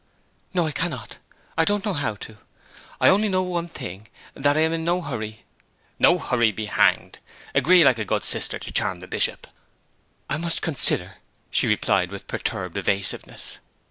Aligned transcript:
'No, 0.55 0.65
I 0.65 0.71
cannot, 0.71 1.19
I 1.55 1.63
don't 1.63 1.85
know 1.85 1.93
how 1.93 2.15
to! 2.25 2.37
I 2.99 3.07
only 3.07 3.29
know 3.29 3.43
one 3.43 3.67
thing, 3.67 4.07
that 4.33 4.57
I 4.57 4.61
am 4.61 4.73
in 4.73 4.83
no 4.83 4.99
hurry' 4.99 5.43
'"No 5.99 6.17
hurry" 6.17 6.51
be 6.51 6.65
hanged! 6.65 7.19
Agree, 7.53 7.83
like 7.83 7.99
a 7.99 8.03
good 8.05 8.23
sister, 8.23 8.57
to 8.57 8.71
charm 8.71 8.99
the 8.99 9.07
Bishop.' 9.07 9.45
'I 10.27 10.37
must 10.37 10.63
consider!' 10.63 11.17
she 11.51 11.67
replied, 11.67 12.09
with 12.09 12.25
perturbed 12.25 12.77
evasiveness. 12.77 13.59